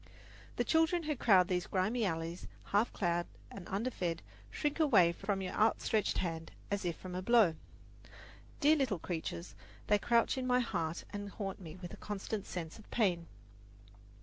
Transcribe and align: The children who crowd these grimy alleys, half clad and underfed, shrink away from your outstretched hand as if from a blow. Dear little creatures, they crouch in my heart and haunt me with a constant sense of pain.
The 0.55 0.63
children 0.63 1.03
who 1.03 1.15
crowd 1.15 1.47
these 1.47 1.67
grimy 1.67 2.05
alleys, 2.05 2.47
half 2.63 2.91
clad 2.91 3.27
and 3.51 3.67
underfed, 3.69 4.23
shrink 4.49 4.79
away 4.79 5.11
from 5.11 5.43
your 5.43 5.53
outstretched 5.53 6.17
hand 6.17 6.49
as 6.71 6.85
if 6.85 6.97
from 6.97 7.13
a 7.13 7.21
blow. 7.21 7.53
Dear 8.59 8.77
little 8.77 8.97
creatures, 8.97 9.53
they 9.85 9.99
crouch 9.99 10.39
in 10.39 10.47
my 10.47 10.59
heart 10.59 11.03
and 11.11 11.29
haunt 11.29 11.59
me 11.61 11.75
with 11.75 11.93
a 11.93 11.97
constant 11.97 12.47
sense 12.47 12.79
of 12.79 12.89
pain. 12.89 13.27